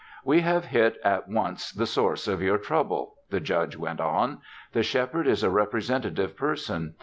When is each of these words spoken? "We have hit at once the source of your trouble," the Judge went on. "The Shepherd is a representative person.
"We 0.25 0.41
have 0.41 0.65
hit 0.65 0.97
at 1.03 1.29
once 1.29 1.71
the 1.71 1.85
source 1.85 2.27
of 2.27 2.41
your 2.41 2.57
trouble," 2.57 3.17
the 3.29 3.39
Judge 3.39 3.77
went 3.77 4.01
on. 4.01 4.41
"The 4.73 4.81
Shepherd 4.81 5.27
is 5.27 5.43
a 5.43 5.51
representative 5.51 6.35
person. 6.35 6.95